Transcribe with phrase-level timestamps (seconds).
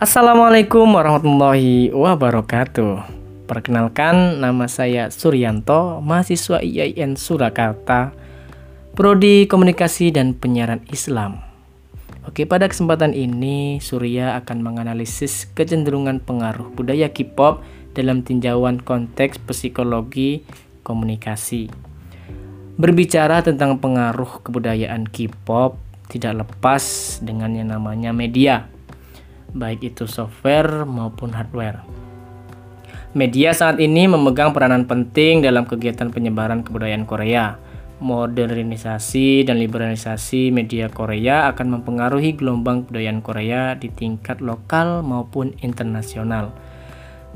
[0.00, 3.04] Assalamualaikum warahmatullahi wabarakatuh.
[3.44, 8.16] Perkenalkan, nama saya Suryanto, mahasiswa IAIN Surakarta,
[8.96, 11.44] Prodi Komunikasi dan Penyiaran Islam.
[12.24, 17.60] Oke, pada kesempatan ini Surya akan menganalisis kecenderungan pengaruh budaya K-pop
[17.92, 20.48] dalam tinjauan konteks psikologi
[20.80, 21.68] komunikasi.
[22.80, 25.76] Berbicara tentang pengaruh kebudayaan K-pop
[26.08, 28.79] tidak lepas dengan yang namanya media
[29.52, 31.82] baik itu software maupun hardware.
[33.10, 37.58] Media saat ini memegang peranan penting dalam kegiatan penyebaran kebudayaan Korea.
[38.00, 46.54] Modernisasi dan liberalisasi media Korea akan mempengaruhi gelombang kebudayaan Korea di tingkat lokal maupun internasional.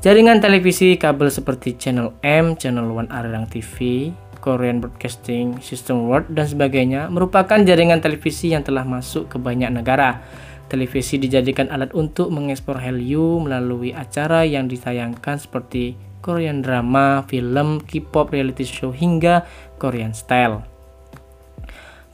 [0.00, 4.08] Jaringan televisi kabel seperti Channel M, Channel One Arirang TV,
[4.44, 10.20] Korean Broadcasting System World, dan sebagainya merupakan jaringan televisi yang telah masuk ke banyak negara
[10.68, 18.32] Televisi dijadikan alat untuk mengekspor Hallyu melalui acara yang ditayangkan seperti Korean drama, film, K-pop
[18.32, 19.44] reality show hingga
[19.76, 20.64] Korean style.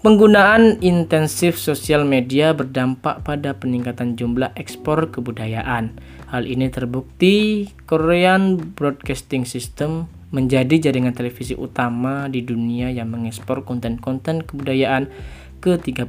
[0.01, 5.93] Penggunaan intensif sosial media berdampak pada peningkatan jumlah ekspor kebudayaan.
[6.33, 14.41] Hal ini terbukti Korean Broadcasting System menjadi jaringan televisi utama di dunia yang mengekspor konten-konten
[14.41, 15.13] kebudayaan
[15.61, 16.09] ke 38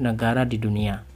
[0.00, 1.09] negara di dunia.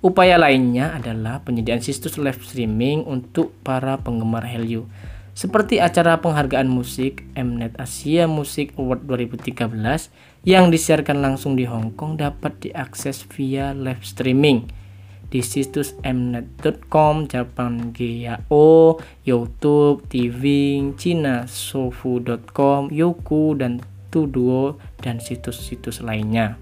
[0.00, 4.88] Upaya lainnya adalah penyediaan situs live streaming untuk para penggemar Hallyu.
[5.36, 10.10] Seperti acara penghargaan musik Mnet Asia Music Award 2013
[10.44, 14.68] yang disiarkan langsung di Hong Kong dapat diakses via live streaming
[15.30, 20.42] di situs mnet.com, Japan GAO, YouTube, TV,
[20.98, 23.78] Cina, Sofu.com, Yoku, dan
[24.10, 26.58] Tuduo, dan situs-situs lainnya.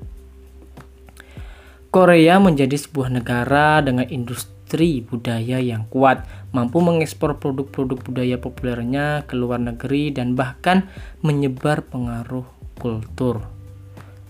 [1.88, 9.32] Korea menjadi sebuah negara dengan industri budaya yang kuat, mampu mengekspor produk-produk budaya populernya ke
[9.32, 10.84] luar negeri dan bahkan
[11.24, 12.44] menyebar pengaruh
[12.76, 13.40] kultur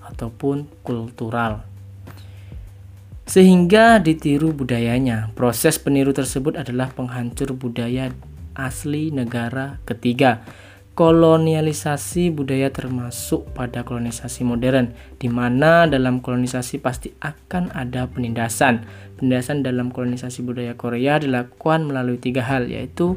[0.07, 1.67] ataupun kultural.
[3.27, 5.35] Sehingga ditiru budayanya.
[5.35, 8.15] Proses peniru tersebut adalah penghancur budaya
[8.55, 10.47] asli negara ketiga
[10.99, 14.91] kolonialisasi budaya termasuk pada kolonisasi modern,
[15.23, 18.83] di mana dalam kolonisasi pasti akan ada penindasan.
[19.15, 23.15] Penindasan dalam kolonisasi budaya Korea dilakukan melalui tiga hal, yaitu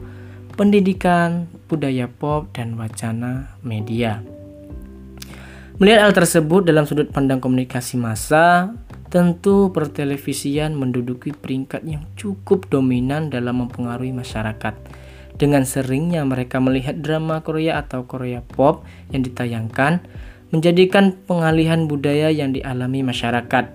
[0.54, 4.22] pendidikan, budaya pop, dan wacana media.
[5.82, 8.78] Melihat hal tersebut dalam sudut pandang komunikasi massa,
[9.10, 15.01] tentu pertelevisian menduduki peringkat yang cukup dominan dalam mempengaruhi masyarakat
[15.42, 20.06] dengan seringnya mereka melihat drama Korea atau Korea pop yang ditayangkan,
[20.54, 23.66] menjadikan pengalihan budaya yang dialami masyarakat.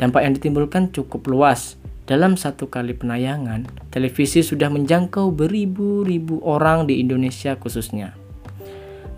[0.00, 1.76] Dampak yang ditimbulkan cukup luas.
[2.08, 8.16] Dalam satu kali penayangan, televisi sudah menjangkau beribu-ribu orang di Indonesia khususnya.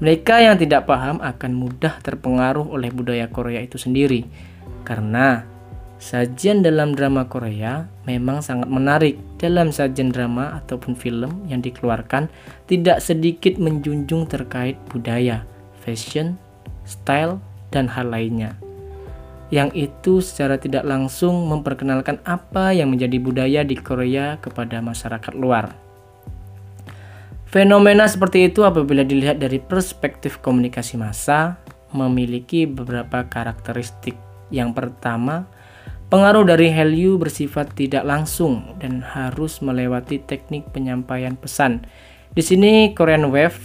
[0.03, 4.25] Mereka yang tidak paham akan mudah terpengaruh oleh budaya Korea itu sendiri,
[4.83, 5.44] karena
[5.98, 9.19] Sajian dalam drama Korea memang sangat menarik.
[9.42, 12.31] Dalam sajian drama ataupun film yang dikeluarkan,
[12.70, 15.42] tidak sedikit menjunjung terkait budaya,
[15.82, 16.38] fashion,
[16.87, 17.42] style,
[17.75, 18.54] dan hal lainnya.
[19.50, 25.75] Yang itu secara tidak langsung memperkenalkan apa yang menjadi budaya di Korea kepada masyarakat luar.
[27.48, 31.56] Fenomena seperti itu apabila dilihat dari perspektif komunikasi massa
[31.97, 34.14] memiliki beberapa karakteristik.
[34.53, 35.48] Yang pertama,
[36.08, 41.84] Pengaruh dari Hallyu bersifat tidak langsung dan harus melewati teknik penyampaian pesan.
[42.32, 43.60] Di sini Korean Wave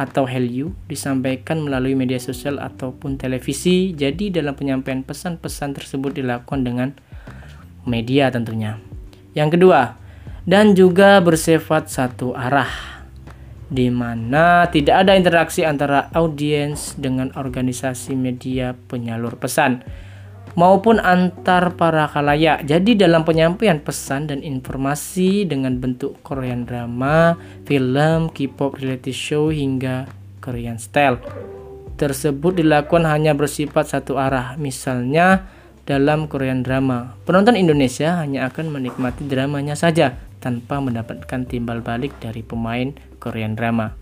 [0.00, 3.92] atau Hallyu disampaikan melalui media sosial ataupun televisi.
[3.92, 6.96] Jadi dalam penyampaian pesan-pesan tersebut dilakukan dengan
[7.84, 8.80] media tentunya.
[9.36, 10.00] Yang kedua,
[10.48, 13.04] dan juga bersifat satu arah
[13.68, 19.84] di mana tidak ada interaksi antara audiens dengan organisasi media penyalur pesan
[20.54, 22.64] maupun antar para khalayak.
[22.64, 27.36] Jadi dalam penyampaian pesan dan informasi dengan bentuk Korean drama,
[27.66, 30.08] film, K-pop reality show hingga
[30.38, 31.20] Korean style
[31.98, 34.54] tersebut dilakukan hanya bersifat satu arah.
[34.56, 35.50] Misalnya
[35.84, 42.46] dalam Korean drama, penonton Indonesia hanya akan menikmati dramanya saja tanpa mendapatkan timbal balik dari
[42.46, 43.98] pemain Korean drama.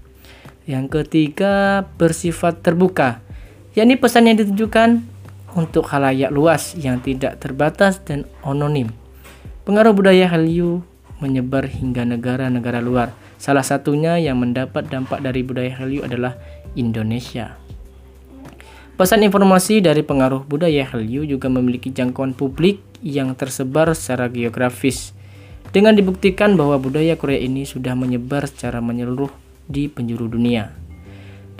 [0.68, 3.24] Yang ketiga, bersifat terbuka,
[3.72, 5.15] yakni pesan yang ditujukan
[5.56, 8.92] untuk halayak luas yang tidak terbatas dan anonim.
[9.64, 10.84] Pengaruh budaya Hallyu
[11.18, 13.16] menyebar hingga negara-negara luar.
[13.40, 16.36] Salah satunya yang mendapat dampak dari budaya Hallyu adalah
[16.76, 17.56] Indonesia.
[18.96, 25.16] Pesan informasi dari pengaruh budaya Hallyu juga memiliki jangkauan publik yang tersebar secara geografis.
[25.74, 29.28] dengan dibuktikan bahwa budaya Korea ini sudah menyebar secara menyeluruh
[29.68, 30.72] di penjuru dunia.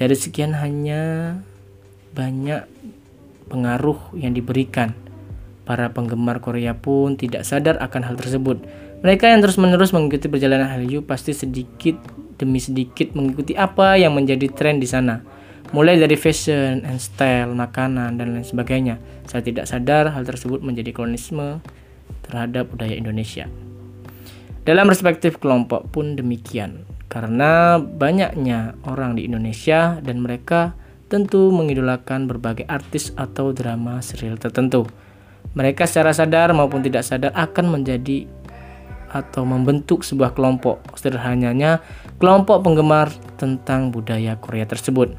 [0.01, 1.37] Dari sekian hanya
[2.17, 2.65] banyak
[3.49, 4.95] pengaruh yang diberikan.
[5.67, 8.63] Para penggemar Korea pun tidak sadar akan hal tersebut.
[9.03, 11.99] Mereka yang terus-menerus mengikuti perjalanan Hallyu pasti sedikit
[12.39, 15.25] demi sedikit mengikuti apa yang menjadi tren di sana.
[15.75, 19.03] Mulai dari fashion and style, makanan, dan lain sebagainya.
[19.27, 21.59] Saya tidak sadar hal tersebut menjadi kolonisme
[22.23, 23.51] terhadap budaya Indonesia.
[24.63, 26.87] Dalam perspektif kelompok pun demikian.
[27.07, 30.75] Karena banyaknya orang di Indonesia dan mereka
[31.07, 34.87] tentu mengidolakan berbagai artis atau drama serial tertentu.
[35.55, 38.27] Mereka secara sadar maupun tidak sadar akan menjadi
[39.09, 40.83] atau membentuk sebuah kelompok.
[40.99, 41.81] Sederhananya,
[42.19, 43.09] kelompok penggemar
[43.39, 45.15] tentang budaya Korea tersebut.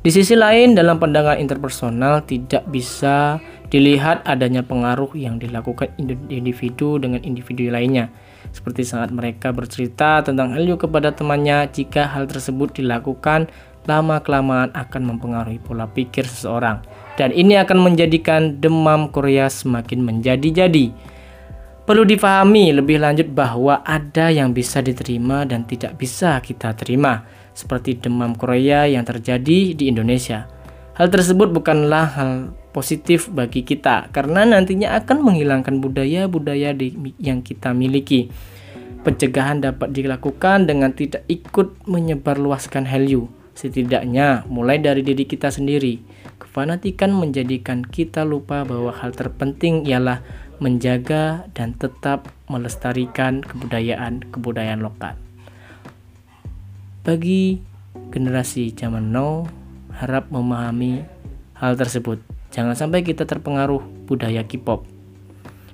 [0.00, 5.90] Di sisi lain, dalam pandangan interpersonal tidak bisa dilihat adanya pengaruh yang dilakukan
[6.30, 8.08] individu dengan individu lainnya.
[8.54, 13.50] Seperti saat mereka bercerita tentang Hallyu kepada temannya, jika hal tersebut dilakukan
[13.86, 16.82] lama-kelamaan akan mempengaruhi pola pikir seseorang.
[17.16, 20.92] Dan ini akan menjadikan demam Korea semakin menjadi-jadi.
[21.86, 27.22] Perlu difahami lebih lanjut bahwa ada yang bisa diterima dan tidak bisa kita terima,
[27.54, 30.50] seperti demam Korea yang terjadi di Indonesia.
[30.98, 32.32] Hal tersebut bukanlah hal
[32.74, 36.74] positif bagi kita karena nantinya akan menghilangkan budaya-budaya
[37.22, 38.34] yang kita miliki.
[39.06, 45.96] Pencegahan dapat dilakukan dengan tidak ikut menyebarluaskan Hallyu Setidaknya mulai dari diri kita sendiri.
[46.36, 50.20] Kefanatikan menjadikan kita lupa bahwa hal terpenting ialah
[50.60, 55.16] menjaga dan tetap melestarikan kebudayaan-kebudayaan lokal.
[57.00, 57.64] Bagi
[58.12, 59.48] generasi zaman now,
[59.96, 61.08] harap memahami
[61.56, 62.20] hal tersebut.
[62.52, 64.84] Jangan sampai kita terpengaruh budaya K-pop.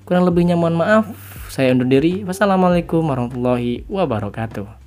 [0.06, 1.10] Kurang lebihnya mohon maaf.
[1.50, 2.22] Saya undur diri.
[2.26, 4.81] Wassalamualaikum warahmatullahi wabarakatuh.